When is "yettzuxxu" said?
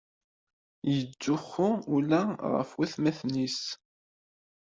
0.93-1.69